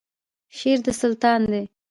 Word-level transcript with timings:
شر 0.57 0.77
د 0.85 0.87
شیطان 1.01 1.41
دی 1.51 1.63